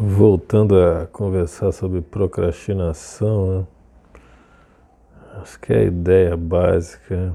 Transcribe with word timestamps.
voltando 0.00 0.80
a 0.80 1.06
conversar 1.06 1.72
sobre 1.72 2.00
procrastinação, 2.00 3.58
né? 3.60 3.66
acho 5.42 5.60
que 5.60 5.72
é 5.72 5.78
a 5.78 5.84
ideia 5.84 6.36
básica 6.36 7.34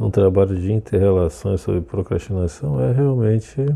um 0.00 0.10
trabalho 0.10 0.56
de 0.56 0.72
interrelações 0.72 1.60
sobre 1.60 1.80
procrastinação 1.80 2.80
é 2.80 2.92
realmente 2.92 3.66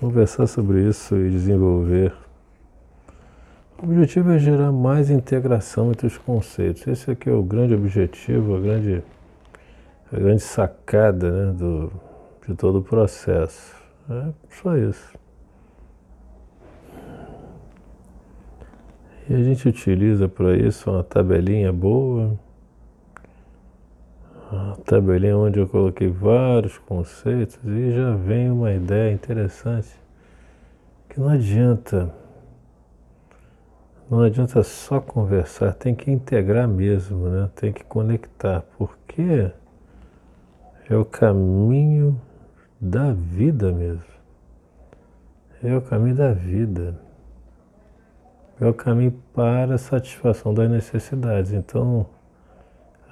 conversar 0.00 0.46
sobre 0.46 0.88
isso 0.88 1.16
e 1.16 1.30
desenvolver. 1.30 2.12
O 3.80 3.84
objetivo 3.84 4.32
é 4.32 4.38
gerar 4.38 4.72
mais 4.72 5.10
integração 5.10 5.90
entre 5.90 6.06
os 6.06 6.18
conceitos. 6.18 6.86
Esse 6.86 7.10
aqui 7.10 7.28
é 7.28 7.32
o 7.32 7.42
grande 7.42 7.74
objetivo, 7.74 8.56
a 8.56 8.60
grande, 8.60 9.02
a 10.12 10.16
grande 10.16 10.42
sacada 10.42 11.30
né, 11.30 11.52
do, 11.52 11.92
de 12.46 12.54
todo 12.54 12.78
o 12.78 12.82
processo. 12.82 13.74
É 14.10 14.28
só 14.50 14.76
isso. 14.76 15.23
E 19.26 19.34
a 19.34 19.42
gente 19.42 19.66
utiliza 19.66 20.28
para 20.28 20.54
isso 20.54 20.90
uma 20.90 21.02
tabelinha 21.02 21.72
boa, 21.72 22.38
uma 24.52 24.76
tabelinha 24.84 25.38
onde 25.38 25.58
eu 25.58 25.66
coloquei 25.66 26.08
vários 26.08 26.76
conceitos 26.76 27.58
e 27.64 27.92
já 27.92 28.14
vem 28.16 28.50
uma 28.50 28.70
ideia 28.70 29.14
interessante 29.14 29.88
que 31.08 31.18
não 31.18 31.30
adianta, 31.30 32.14
não 34.10 34.20
adianta 34.20 34.62
só 34.62 35.00
conversar, 35.00 35.72
tem 35.72 35.94
que 35.94 36.10
integrar 36.10 36.68
mesmo, 36.68 37.26
né? 37.28 37.48
tem 37.56 37.72
que 37.72 37.82
conectar, 37.82 38.62
porque 38.76 39.50
é 40.90 40.94
o 40.94 41.04
caminho 41.04 42.20
da 42.78 43.14
vida 43.14 43.72
mesmo. 43.72 44.12
É 45.62 45.74
o 45.74 45.80
caminho 45.80 46.14
da 46.14 46.32
vida 46.34 46.94
é 48.60 48.66
o 48.66 48.74
caminho 48.74 49.12
para 49.32 49.74
a 49.74 49.78
satisfação 49.78 50.54
das 50.54 50.70
necessidades. 50.70 51.52
Então, 51.52 52.06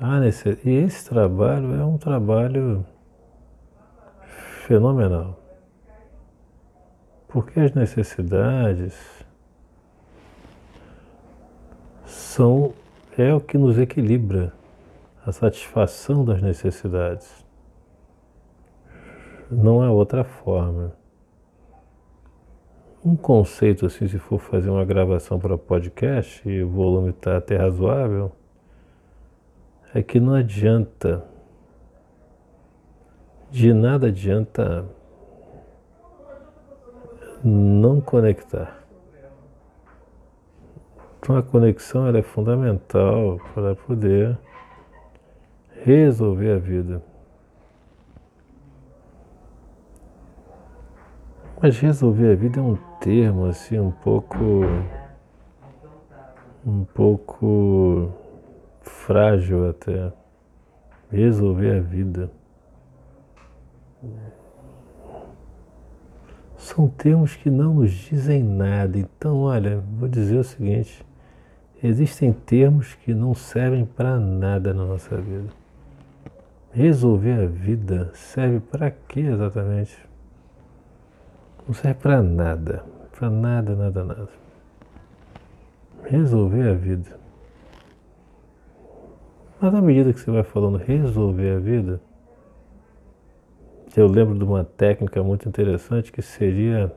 a 0.00 0.20
necess... 0.20 0.58
e 0.64 0.70
esse 0.70 1.08
trabalho 1.08 1.74
é 1.74 1.84
um 1.84 1.98
trabalho 1.98 2.86
fenomenal. 4.66 5.38
Porque 7.28 7.58
as 7.58 7.72
necessidades 7.72 8.94
são 12.04 12.74
é 13.18 13.34
o 13.34 13.40
que 13.40 13.58
nos 13.58 13.78
equilibra, 13.78 14.52
a 15.26 15.32
satisfação 15.32 16.24
das 16.24 16.40
necessidades. 16.40 17.44
Não 19.50 19.82
há 19.82 19.90
outra 19.90 20.24
forma 20.24 20.94
um 23.04 23.16
conceito 23.16 23.86
assim, 23.86 24.06
se 24.06 24.18
for 24.18 24.38
fazer 24.38 24.70
uma 24.70 24.84
gravação 24.84 25.38
para 25.38 25.58
podcast 25.58 26.48
e 26.48 26.62
o 26.62 26.68
volume 26.68 27.10
está 27.10 27.36
até 27.36 27.56
razoável, 27.56 28.32
é 29.94 30.02
que 30.02 30.20
não 30.20 30.34
adianta, 30.34 31.24
de 33.50 33.74
nada 33.74 34.06
adianta 34.06 34.86
não 37.44 38.00
conectar. 38.00 38.82
Então 41.18 41.36
a 41.36 41.42
conexão 41.42 42.06
é 42.06 42.22
fundamental 42.22 43.40
para 43.52 43.74
poder 43.74 44.38
resolver 45.84 46.52
a 46.52 46.58
vida. 46.58 47.11
Mas 51.62 51.78
resolver 51.78 52.32
a 52.32 52.34
vida 52.34 52.58
é 52.58 52.62
um 52.62 52.76
termo 52.98 53.44
assim 53.46 53.78
um 53.78 53.92
pouco 53.92 54.36
um 56.66 56.84
pouco 56.84 58.10
frágil 58.80 59.70
até. 59.70 60.12
Resolver 61.08 61.76
a 61.76 61.80
vida. 61.80 62.32
São 66.56 66.88
termos 66.88 67.36
que 67.36 67.48
não 67.48 67.74
nos 67.74 67.92
dizem 67.92 68.42
nada. 68.42 68.98
Então, 68.98 69.42
olha, 69.42 69.84
vou 69.98 70.08
dizer 70.08 70.38
o 70.38 70.44
seguinte: 70.44 71.06
existem 71.80 72.32
termos 72.32 72.94
que 72.94 73.14
não 73.14 73.34
servem 73.34 73.84
para 73.84 74.18
nada 74.18 74.74
na 74.74 74.84
nossa 74.84 75.16
vida. 75.16 75.50
Resolver 76.72 77.44
a 77.44 77.46
vida 77.46 78.10
serve 78.14 78.58
para 78.58 78.90
quê 78.90 79.20
exatamente? 79.20 80.11
Não 81.66 81.74
serve 81.74 82.00
para 82.00 82.22
nada. 82.22 82.84
Para 83.12 83.30
nada, 83.30 83.76
nada, 83.76 84.04
nada. 84.04 84.28
Resolver 86.04 86.68
a 86.68 86.74
vida. 86.74 87.20
Mas 89.60 89.74
à 89.74 89.80
medida 89.80 90.12
que 90.12 90.18
você 90.18 90.30
vai 90.30 90.42
falando 90.42 90.76
resolver 90.76 91.56
a 91.56 91.58
vida, 91.60 92.00
eu 93.96 94.08
lembro 94.08 94.36
de 94.36 94.42
uma 94.42 94.64
técnica 94.64 95.22
muito 95.22 95.48
interessante 95.48 96.10
que 96.10 96.20
seria 96.20 96.92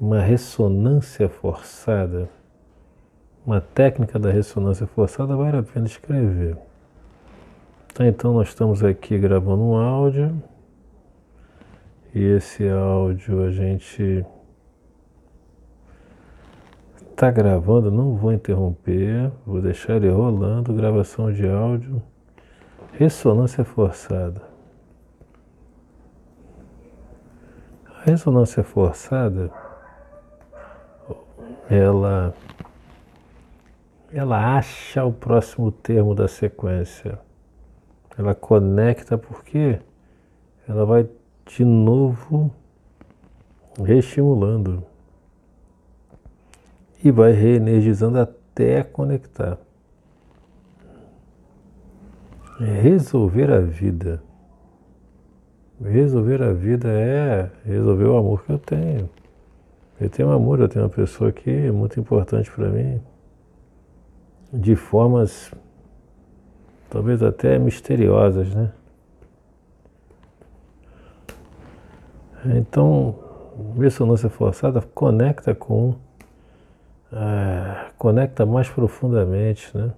uma 0.00 0.20
ressonância 0.20 1.28
forçada. 1.28 2.28
Uma 3.44 3.60
técnica 3.60 4.18
da 4.18 4.30
ressonância 4.30 4.86
forçada 4.86 5.34
vale 5.34 5.56
a 5.56 5.62
pena 5.62 5.86
escrever. 5.86 6.56
Então 7.98 8.34
nós 8.34 8.48
estamos 8.48 8.84
aqui 8.84 9.18
gravando 9.18 9.62
um 9.62 9.76
áudio 9.76 10.40
e 12.14 12.22
esse 12.22 12.68
áudio 12.68 13.42
a 13.44 13.50
gente 13.50 14.24
está 17.10 17.30
gravando, 17.30 17.90
não 17.90 18.14
vou 18.14 18.32
interromper, 18.32 19.30
vou 19.44 19.60
deixar 19.60 19.96
ele 19.96 20.08
rolando, 20.08 20.72
gravação 20.72 21.32
de 21.32 21.48
áudio, 21.48 22.00
ressonância 22.92 23.64
forçada. 23.64 24.40
A 27.84 28.02
ressonância 28.04 28.62
forçada, 28.62 29.50
ela, 31.68 32.32
ela 34.12 34.56
acha 34.56 35.04
o 35.04 35.12
próximo 35.12 35.72
termo 35.72 36.14
da 36.14 36.28
sequência. 36.28 37.18
Ela 38.16 38.34
conecta 38.34 39.18
porque 39.18 39.80
ela 40.68 40.86
vai 40.86 41.08
de 41.48 41.64
novo 41.64 42.50
reestimulando 43.82 44.84
e 47.02 47.10
vai 47.10 47.32
reenergizando 47.32 48.18
até 48.18 48.82
conectar. 48.82 49.58
Resolver 52.58 53.50
a 53.52 53.60
vida. 53.60 54.22
Resolver 55.80 56.42
a 56.42 56.52
vida 56.52 56.88
é 56.88 57.50
resolver 57.64 58.04
o 58.04 58.16
amor 58.16 58.44
que 58.44 58.52
eu 58.52 58.58
tenho. 58.58 59.08
Eu 60.00 60.10
tenho 60.10 60.28
um 60.28 60.32
amor, 60.32 60.60
eu 60.60 60.68
tenho 60.68 60.84
uma 60.84 60.90
pessoa 60.90 61.30
aqui 61.30 61.70
muito 61.70 61.98
importante 61.98 62.50
para 62.50 62.68
mim, 62.68 63.00
de 64.52 64.76
formas 64.76 65.52
talvez 66.90 67.22
até 67.22 67.58
misteriosas, 67.58 68.52
né? 68.54 68.72
Então, 72.44 73.18
ressonância 73.78 74.28
forçada 74.28 74.80
conecta 74.80 75.54
com. 75.54 75.94
É, 77.12 77.90
conecta 77.96 78.44
mais 78.44 78.68
profundamente, 78.68 79.76
né? 79.76 79.92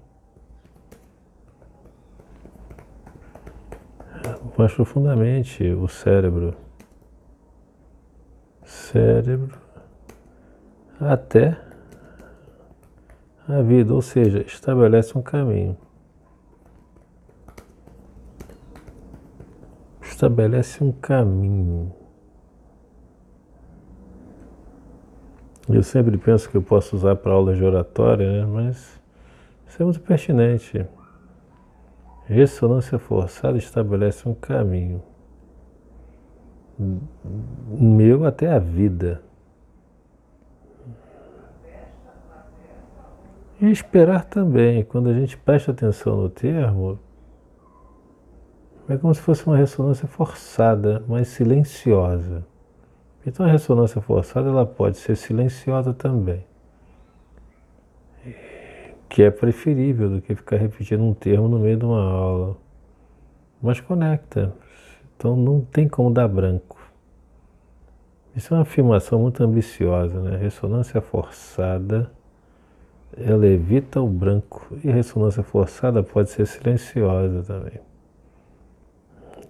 Mais 4.56 4.72
profundamente 4.72 5.64
o 5.72 5.88
cérebro. 5.88 6.54
Cérebro 8.64 9.58
até 11.00 11.58
a 13.48 13.62
vida, 13.62 13.92
ou 13.94 14.02
seja, 14.02 14.42
estabelece 14.42 15.16
um 15.16 15.22
caminho. 15.22 15.76
Estabelece 20.02 20.84
um 20.84 20.92
caminho. 20.92 21.99
Eu 25.72 25.82
sempre 25.82 26.16
penso 26.18 26.48
que 26.50 26.56
eu 26.56 26.62
posso 26.62 26.96
usar 26.96 27.16
para 27.16 27.32
aulas 27.32 27.56
de 27.56 27.64
oratória, 27.64 28.30
né? 28.30 28.46
mas 28.46 29.00
isso 29.68 29.80
é 29.80 29.84
muito 29.84 30.00
pertinente. 30.00 30.86
Ressonância 32.26 32.98
forçada 32.98 33.58
estabelece 33.58 34.28
um 34.28 34.34
caminho 34.34 35.02
meu 37.68 38.24
até 38.24 38.50
a 38.50 38.58
vida. 38.58 39.22
E 43.60 43.70
esperar 43.70 44.24
também, 44.24 44.82
quando 44.84 45.10
a 45.10 45.12
gente 45.12 45.36
presta 45.36 45.70
atenção 45.70 46.16
no 46.16 46.30
termo, 46.30 46.98
é 48.88 48.96
como 48.96 49.14
se 49.14 49.20
fosse 49.20 49.46
uma 49.46 49.56
ressonância 49.56 50.08
forçada, 50.08 51.04
mas 51.06 51.28
silenciosa. 51.28 52.46
Então 53.26 53.44
a 53.44 53.50
ressonância 53.50 54.00
forçada 54.00 54.48
ela 54.48 54.64
pode 54.64 54.96
ser 54.96 55.14
silenciosa 55.14 55.92
também, 55.92 56.44
que 59.08 59.22
é 59.22 59.30
preferível 59.30 60.08
do 60.08 60.22
que 60.22 60.34
ficar 60.34 60.56
repetindo 60.56 61.02
um 61.04 61.12
termo 61.12 61.46
no 61.46 61.58
meio 61.58 61.76
de 61.76 61.84
uma 61.84 62.02
aula, 62.02 62.56
mas 63.60 63.78
conecta. 63.80 64.54
Então 65.16 65.36
não 65.36 65.60
tem 65.60 65.86
como 65.86 66.10
dar 66.10 66.28
branco. 66.28 66.80
Isso 68.34 68.54
é 68.54 68.56
uma 68.56 68.62
afirmação 68.62 69.20
muito 69.20 69.42
ambiciosa, 69.42 70.18
né? 70.22 70.36
Ressonância 70.38 71.00
forçada, 71.02 72.10
ela 73.18 73.46
evita 73.46 74.00
o 74.00 74.08
branco 74.08 74.78
e 74.82 74.90
ressonância 74.90 75.42
forçada 75.42 76.02
pode 76.02 76.30
ser 76.30 76.46
silenciosa 76.46 77.42
também. 77.42 77.80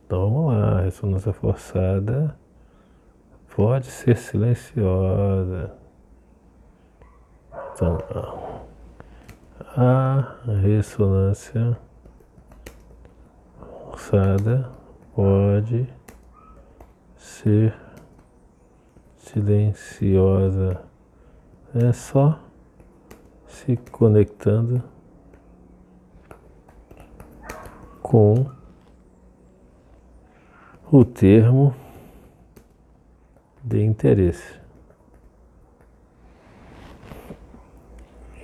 Então 0.05 0.29
vamos 0.29 0.55
lá, 0.55 0.81
ressonância 0.81 1.33
forçada 1.33 2.40
pode 3.55 3.87
ser 3.87 4.17
silenciosa. 4.17 5.75
Então, 7.75 7.99
a 9.77 10.37
ressonância 10.63 11.79
forçada 14.11 14.71
pode 15.15 15.89
ser 17.17 17.75
silenciosa. 19.17 20.83
É 21.75 21.93
só 21.93 22.41
se 23.47 23.77
conectando 23.91 24.83
com 28.03 28.47
o 30.91 31.05
termo 31.05 31.75
de 33.63 33.83
interesse. 33.85 34.61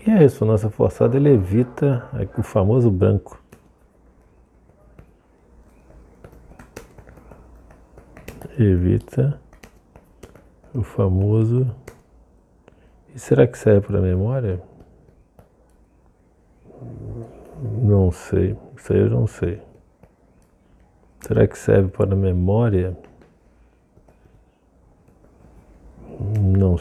E 0.07 0.11
a 0.11 0.17
ressonância 0.17 0.71
forçada 0.71 1.17
evita 1.17 2.09
o 2.39 2.43
famoso 2.43 2.91
branco. 2.91 3.43
Evita 8.57 9.41
o 10.73 10.83
famoso. 10.83 11.75
E 13.13 13.19
será 13.19 13.47
que 13.49 13.59
serve 13.59 13.87
para 13.87 14.01
memória? 14.01 14.63
Não 17.83 18.13
sei. 18.13 18.57
Isso 18.77 18.93
aí 18.93 19.01
eu 19.01 19.11
não 19.11 19.27
sei. 19.27 19.61
Será 21.21 21.49
que 21.49 21.59
serve 21.59 21.89
para 21.91 22.15
memória? 22.15 22.97
Não 26.41 26.79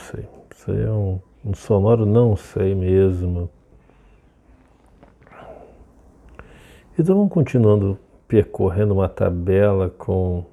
aí 0.71 0.83
é 0.83 0.91
um, 0.91 1.19
um 1.44 1.53
sonoro 1.53 2.06
não 2.06 2.35
sei 2.35 2.75
mesmo. 2.75 3.50
Então 6.97 7.15
vamos 7.15 7.31
continuando 7.31 8.00
percorrendo 8.27 8.94
uma 8.94 9.09
tabela 9.09 9.89
com 9.89 10.45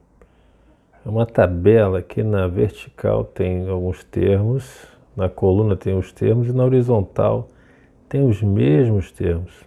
uma 1.05 1.27
tabela 1.27 2.01
que 2.01 2.23
na 2.23 2.47
vertical 2.47 3.25
tem 3.25 3.69
alguns 3.69 4.05
termos, 4.05 4.87
na 5.17 5.29
coluna 5.29 5.77
tem 5.77 5.97
os 5.97 6.13
termos 6.13 6.49
e 6.49 6.53
na 6.53 6.65
horizontal 6.65 7.49
tem 8.09 8.25
os 8.25 8.43
mesmos 8.43 9.11
termos. 9.11 9.65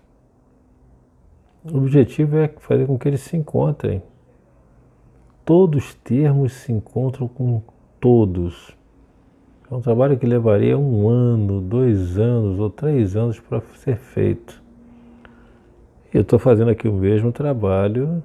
O 1.63 1.77
objetivo 1.77 2.37
é 2.37 2.47
fazer 2.59 2.85
com 2.85 2.97
que 2.97 3.07
eles 3.07 3.21
se 3.21 3.35
encontrem. 3.35 4.03
Todos 5.43 5.85
os 5.85 5.93
termos 5.95 6.53
se 6.53 6.71
encontram 6.71 7.27
com 7.27 7.61
todos. 7.99 8.74
É 9.69 9.73
um 9.73 9.81
trabalho 9.81 10.17
que 10.17 10.25
levaria 10.25 10.77
um 10.77 11.09
ano, 11.09 11.59
dois 11.59 12.19
anos 12.19 12.59
ou 12.59 12.69
três 12.69 13.15
anos 13.15 13.39
para 13.39 13.59
ser 13.77 13.97
feito. 13.97 14.61
Eu 16.13 16.21
estou 16.21 16.37
fazendo 16.37 16.69
aqui 16.69 16.87
o 16.87 16.93
mesmo 16.93 17.31
trabalho 17.31 18.23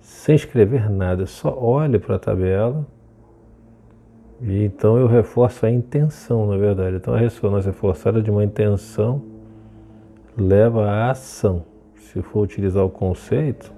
sem 0.00 0.34
escrever 0.34 0.90
nada, 0.90 1.26
só 1.26 1.58
olho 1.58 1.98
para 1.98 2.16
a 2.16 2.18
tabela 2.18 2.86
e 4.40 4.62
então 4.62 4.96
eu 4.96 5.06
reforço 5.06 5.66
a 5.66 5.70
intenção, 5.70 6.46
na 6.46 6.56
verdade. 6.56 6.96
Então 6.96 7.14
a 7.14 7.18
ressonância 7.18 7.72
forçada 7.72 8.22
de 8.22 8.30
uma 8.30 8.44
intenção 8.44 9.22
leva 10.36 10.86
à 10.86 11.10
ação. 11.10 11.64
Se 11.96 12.22
for 12.22 12.42
utilizar 12.42 12.84
o 12.84 12.90
conceito, 12.90 13.72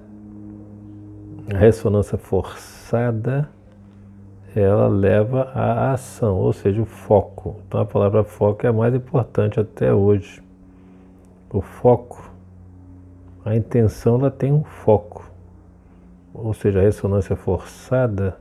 a 1.51 1.57
ressonância 1.57 2.17
forçada 2.17 3.49
ela 4.55 4.87
leva 4.87 5.43
à 5.53 5.93
ação, 5.93 6.37
ou 6.37 6.51
seja, 6.51 6.81
o 6.81 6.85
foco. 6.85 7.61
Então 7.67 7.79
a 7.79 7.85
palavra 7.85 8.23
foco 8.23 8.65
é 8.65 8.69
a 8.69 8.73
mais 8.73 8.93
importante 8.93 9.59
até 9.59 9.93
hoje. 9.93 10.43
O 11.53 11.61
foco, 11.61 12.31
a 13.45 13.55
intenção 13.55 14.15
ela 14.15 14.31
tem 14.31 14.51
um 14.51 14.63
foco. 14.63 15.29
Ou 16.33 16.53
seja, 16.53 16.79
a 16.79 16.83
ressonância 16.83 17.35
forçada 17.35 18.37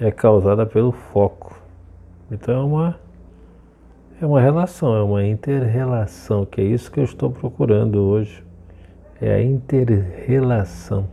é 0.00 0.10
causada 0.10 0.66
pelo 0.66 0.92
foco. 0.92 1.58
Então 2.30 2.54
é 2.54 2.64
uma 2.64 3.06
é 4.20 4.24
uma 4.24 4.40
relação, 4.40 4.96
é 4.96 5.02
uma 5.02 5.26
interrelação, 5.26 6.46
que 6.46 6.62
é 6.62 6.64
isso 6.64 6.90
que 6.90 6.98
eu 6.98 7.04
estou 7.04 7.30
procurando 7.30 7.96
hoje. 8.00 8.42
É 9.20 9.34
a 9.34 9.42
interrelação. 9.42 11.06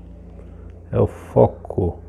É 0.89 0.99
o 0.99 1.07
foco. 1.07 2.02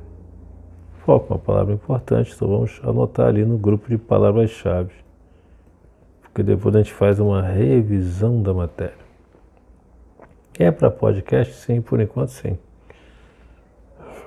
Foco 1.05 1.35
é 1.35 1.37
uma 1.37 1.39
palavra 1.39 1.75
importante, 1.75 2.33
então 2.35 2.49
vamos 2.49 2.81
anotar 2.83 3.27
ali 3.27 3.45
no 3.45 3.59
grupo 3.59 3.91
de 3.91 3.99
palavras-chave. 3.99 4.95
Porque 6.23 6.43
depois 6.43 6.75
a 6.75 6.79
gente 6.79 6.95
faz 6.95 7.21
uma 7.21 7.43
revisão 7.43 8.43
da 8.43 8.55
matéria. 8.55 9.05
É 10.59 10.71
para 10.71 10.91
podcast? 10.91 11.53
Sim, 11.53 11.83
por 11.83 12.01
enquanto 12.01 12.29
sim. 12.29 12.57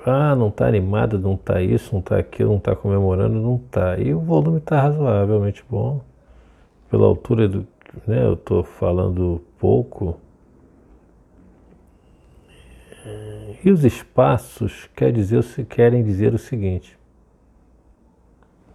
Ah, 0.05 0.35
não 0.35 0.49
está 0.49 0.67
animado, 0.67 1.17
não 1.17 1.33
está 1.33 1.61
isso, 1.63 1.93
não 1.93 1.99
está 1.99 2.17
aquilo, 2.17 2.51
não 2.51 2.57
está 2.57 2.75
comemorando, 2.75 3.41
não 3.41 3.55
está. 3.55 3.97
E 3.97 4.13
o 4.13 4.19
volume 4.19 4.59
está 4.59 4.79
razoavelmente 4.79 5.65
bom. 5.67 6.01
Pela 6.91 7.07
altura 7.07 7.47
do. 7.47 7.65
Né, 8.05 8.23
eu 8.23 8.33
estou 8.33 8.63
falando 8.63 9.41
pouco. 9.57 10.19
E 13.63 13.71
os 13.71 13.83
espaços 13.83 14.89
quer 14.95 15.11
dizer, 15.11 15.43
querem 15.67 16.03
dizer 16.03 16.33
o 16.33 16.37
seguinte: 16.37 16.97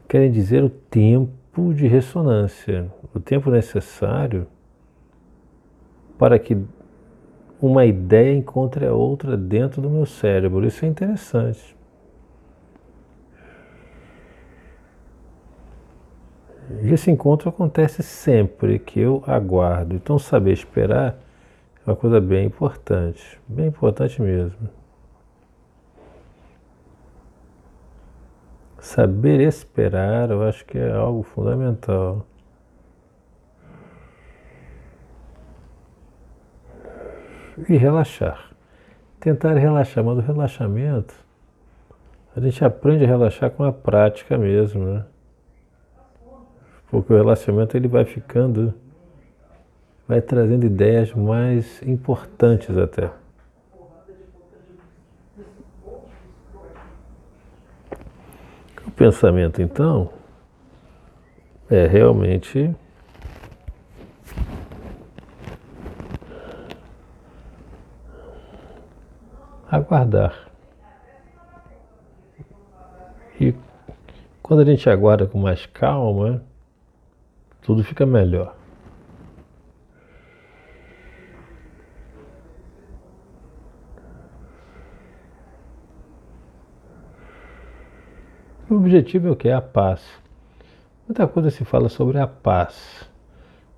querem 0.08 0.30
dizer 0.30 0.62
o 0.62 0.70
tempo 0.70 1.72
de 1.72 1.86
ressonância, 1.86 2.90
o 3.14 3.20
tempo 3.20 3.50
necessário 3.50 4.46
para 6.18 6.38
que 6.38 6.56
uma 7.60 7.84
ideia 7.86 8.36
encontre 8.36 8.86
a 8.86 8.92
outra 8.92 9.36
dentro 9.36 9.80
do 9.80 9.88
meu 9.88 10.04
cérebro. 10.04 10.66
Isso 10.66 10.84
é 10.84 10.88
interessante. 10.88 11.76
E 16.82 16.92
esse 16.92 17.10
encontro 17.10 17.48
acontece 17.48 18.02
sempre 18.02 18.78
que 18.78 18.98
eu 18.98 19.22
aguardo. 19.26 19.94
Então, 19.94 20.18
saber 20.18 20.52
esperar 20.52 21.18
é 21.86 21.90
uma 21.90 21.96
coisa 21.96 22.20
bem 22.20 22.46
importante, 22.46 23.40
bem 23.48 23.66
importante 23.66 24.20
mesmo. 24.20 24.68
Saber 28.78 29.40
esperar, 29.40 30.30
eu 30.30 30.42
acho 30.42 30.64
que 30.64 30.78
é 30.78 30.92
algo 30.92 31.22
fundamental. 31.22 32.26
e 37.68 37.76
relaxar. 37.76 38.50
Tentar 39.20 39.54
relaxar, 39.54 40.02
mas 40.02 40.18
o 40.18 40.20
relaxamento, 40.20 41.14
a 42.34 42.40
gente 42.40 42.64
aprende 42.64 43.04
a 43.04 43.06
relaxar 43.06 43.50
com 43.50 43.62
a 43.62 43.72
prática 43.72 44.36
mesmo, 44.36 44.84
né? 44.84 45.04
Porque 46.90 47.12
o 47.12 47.16
relaxamento 47.16 47.76
ele 47.76 47.88
vai 47.88 48.04
ficando, 48.04 48.74
vai 50.06 50.20
trazendo 50.20 50.66
ideias 50.66 51.12
mais 51.12 51.82
importantes 51.82 52.76
até. 52.76 53.10
O 58.86 58.90
pensamento, 58.90 59.62
então, 59.62 60.10
é 61.70 61.86
realmente 61.86 62.74
aguardar. 69.70 70.50
E 73.40 73.54
quando 74.42 74.60
a 74.60 74.64
gente 74.64 74.88
aguarda 74.90 75.26
com 75.26 75.38
mais 75.38 75.64
calma, 75.64 76.42
tudo 77.62 77.82
fica 77.82 78.04
melhor. 78.04 78.61
O 88.72 88.76
objetivo 88.76 89.28
é 89.28 89.30
o 89.30 89.36
que? 89.36 89.50
A 89.50 89.60
paz. 89.60 90.00
Muita 91.06 91.28
coisa 91.28 91.50
se 91.50 91.62
fala 91.62 91.90
sobre 91.90 92.18
a 92.18 92.26
paz. 92.26 93.06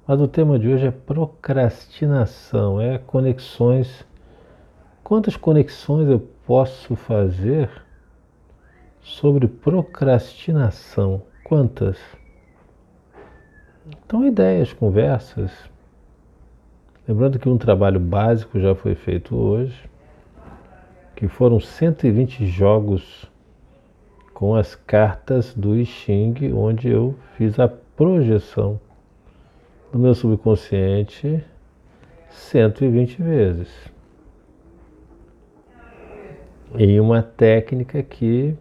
Mas 0.07 0.21
o 0.21 0.29
tema 0.29 0.57
de 0.57 0.69
hoje 0.69 0.87
é 0.87 0.93
procrastinação, 0.93 2.81
é 2.81 2.97
conexões. 2.99 4.07
Quantas 5.03 5.37
conexões 5.37 6.09
eu 6.09 6.21
posso 6.47 6.95
fazer 6.95 7.69
sobre 9.03 9.49
procrastinação? 9.49 11.23
Quantas? 11.43 11.99
Então, 14.07 14.25
ideias, 14.25 14.73
conversas. 14.73 15.51
Lembrando 17.09 17.41
que 17.41 17.49
um 17.49 17.59
trabalho 17.59 17.99
básico 17.99 18.61
já 18.61 18.77
foi 18.77 18.95
feito 18.95 19.35
hoje, 19.35 19.91
que 21.17 21.27
foram 21.27 21.59
120 21.59 22.47
jogos 22.47 23.34
com 24.35 24.57
as 24.57 24.75
cartas 24.75 25.55
do 25.55 25.77
I 25.77 25.87
Ching, 25.87 26.53
onde 26.53 26.89
eu 26.89 27.15
fiz 27.37 27.59
a 27.59 27.69
projeção 27.69 28.81
do 29.93 29.99
meu 29.99 30.13
subconsciente 30.13 31.43
120 32.29 33.23
vezes. 33.23 33.69
Em 36.77 36.99
uma 36.99 37.23
técnica 37.23 38.03
que 38.03 38.57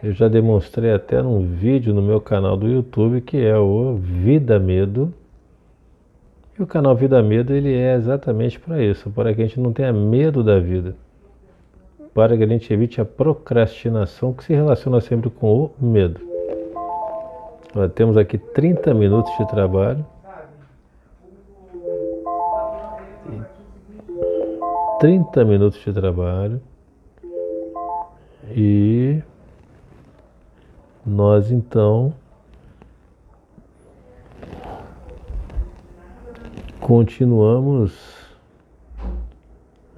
eu 0.00 0.12
já 0.12 0.28
demonstrei 0.28 0.92
até 0.92 1.20
num 1.20 1.40
vídeo 1.40 1.92
no 1.92 2.00
meu 2.00 2.20
canal 2.20 2.56
do 2.56 2.68
YouTube, 2.68 3.20
que 3.20 3.36
é 3.36 3.58
o 3.58 3.96
Vida 3.96 4.60
Medo. 4.60 5.12
E 6.56 6.62
o 6.62 6.66
canal 6.68 6.94
Vida 6.94 7.20
Medo 7.20 7.52
ele 7.52 7.74
é 7.74 7.96
exatamente 7.96 8.60
para 8.60 8.80
isso, 8.80 9.10
para 9.10 9.34
que 9.34 9.42
a 9.42 9.44
gente 9.44 9.58
não 9.58 9.72
tenha 9.72 9.92
medo 9.92 10.44
da 10.44 10.60
vida 10.60 10.94
para 12.14 12.36
que 12.36 12.42
a 12.42 12.46
gente 12.46 12.72
evite 12.72 13.00
a 13.00 13.04
procrastinação 13.04 14.32
que 14.32 14.44
se 14.44 14.54
relaciona 14.54 15.00
sempre 15.00 15.30
com 15.30 15.64
o 15.64 15.74
medo. 15.80 16.20
Nós 17.74 17.92
temos 17.92 18.16
aqui 18.16 18.38
30 18.38 18.92
minutos 18.94 19.32
de 19.38 19.46
trabalho. 19.48 20.04
30 24.98 25.44
minutos 25.44 25.78
de 25.80 25.92
trabalho. 25.92 26.60
E 28.50 29.22
nós 31.06 31.50
então 31.50 32.12
continuamos 36.80 37.94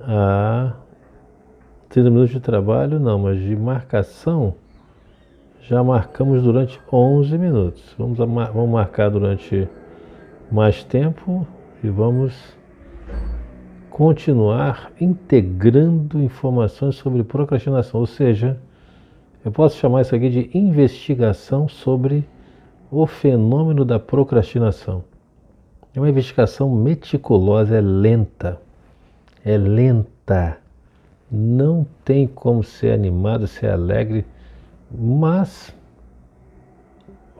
a 0.00 0.74
30 1.90 2.08
minutos 2.08 2.30
de 2.30 2.38
trabalho, 2.38 3.00
não, 3.00 3.18
mas 3.18 3.40
de 3.40 3.56
marcação, 3.56 4.54
já 5.62 5.82
marcamos 5.82 6.40
durante 6.40 6.80
11 6.90 7.36
minutos. 7.36 7.82
Vamos, 7.98 8.16
vamos 8.16 8.70
marcar 8.70 9.10
durante 9.10 9.68
mais 10.50 10.84
tempo 10.84 11.44
e 11.82 11.88
vamos 11.88 12.56
continuar 13.90 14.92
integrando 15.00 16.22
informações 16.22 16.94
sobre 16.94 17.24
procrastinação, 17.24 17.98
ou 17.98 18.06
seja, 18.06 18.56
eu 19.44 19.50
posso 19.50 19.76
chamar 19.76 20.02
isso 20.02 20.14
aqui 20.14 20.30
de 20.30 20.50
investigação 20.56 21.68
sobre 21.68 22.24
o 22.88 23.04
fenômeno 23.04 23.84
da 23.84 23.98
procrastinação. 23.98 25.02
É 25.92 25.98
uma 25.98 26.08
investigação 26.08 26.72
meticulosa, 26.72 27.76
é 27.76 27.80
lenta, 27.80 28.60
é 29.44 29.58
lenta 29.58 30.56
não 31.30 31.86
tem 32.04 32.26
como 32.26 32.62
ser 32.64 32.92
animado, 32.92 33.46
ser 33.46 33.70
alegre, 33.70 34.26
mas 34.90 35.74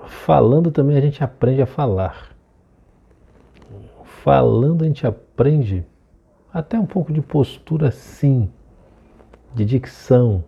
falando 0.07 0.71
também 0.71 0.97
a 0.97 1.01
gente 1.01 1.25
aprende 1.25 1.63
a 1.63 1.67
falar. 1.67 2.31
Falando 4.05 4.83
a 4.83 4.87
gente 4.87 5.07
aprende 5.07 5.85
até 6.53 6.79
um 6.79 6.87
pouco 6.87 7.13
de 7.13 7.21
postura 7.21 7.91
sim, 7.91 8.51
de 9.55 9.65
dicção. 9.65 10.45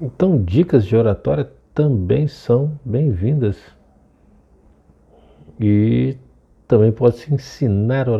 Então, 0.00 0.42
dicas 0.42 0.84
de 0.84 0.96
oratória 0.96 1.50
também 1.74 2.26
são 2.26 2.78
bem-vindas. 2.84 3.58
E 5.58 6.16
também 6.66 6.92
pode 6.92 7.16
se 7.16 7.34
ensinar 7.34 8.08
oratória 8.08 8.10